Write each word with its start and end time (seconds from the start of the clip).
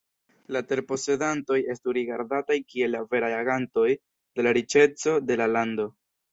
La 0.55 0.61
terposedantoj 0.69 1.57
estu 1.73 1.95
rigardataj 1.99 2.59
kiel 2.73 2.91
la 2.95 3.03
veraj 3.13 3.31
agantoj 3.43 3.87
de 4.03 4.49
la 4.49 4.57
riĉeco 4.61 5.19
de 5.31 5.43
la 5.45 5.53
lando. 5.57 5.91